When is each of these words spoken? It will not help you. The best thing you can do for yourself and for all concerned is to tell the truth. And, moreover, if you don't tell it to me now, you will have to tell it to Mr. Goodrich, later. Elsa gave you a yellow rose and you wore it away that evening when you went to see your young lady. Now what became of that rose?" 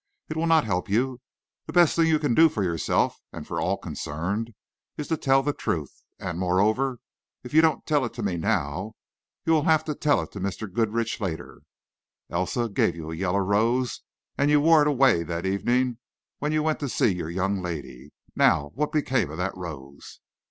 It 0.29 0.35
will 0.35 0.47
not 0.47 0.63
help 0.63 0.89
you. 0.89 1.21
The 1.67 1.73
best 1.73 1.95
thing 1.95 2.07
you 2.07 2.17
can 2.17 2.33
do 2.33 2.49
for 2.49 2.63
yourself 2.63 3.19
and 3.31 3.45
for 3.45 3.61
all 3.61 3.77
concerned 3.77 4.55
is 4.97 5.07
to 5.09 5.15
tell 5.15 5.43
the 5.43 5.53
truth. 5.53 6.01
And, 6.17 6.39
moreover, 6.39 6.97
if 7.43 7.53
you 7.53 7.61
don't 7.61 7.85
tell 7.85 8.03
it 8.05 8.13
to 8.15 8.23
me 8.23 8.35
now, 8.35 8.95
you 9.45 9.53
will 9.53 9.65
have 9.65 9.85
to 9.85 9.93
tell 9.93 10.19
it 10.23 10.31
to 10.31 10.39
Mr. 10.39 10.67
Goodrich, 10.73 11.21
later. 11.21 11.61
Elsa 12.31 12.67
gave 12.67 12.95
you 12.95 13.11
a 13.11 13.15
yellow 13.15 13.41
rose 13.41 14.01
and 14.39 14.49
you 14.49 14.59
wore 14.59 14.81
it 14.81 14.87
away 14.87 15.21
that 15.21 15.45
evening 15.45 15.99
when 16.39 16.51
you 16.51 16.63
went 16.63 16.79
to 16.79 16.89
see 16.89 17.13
your 17.13 17.29
young 17.29 17.61
lady. 17.61 18.11
Now 18.35 18.71
what 18.73 18.91
became 18.91 19.29
of 19.29 19.37
that 19.37 19.55
rose?" 19.55 20.19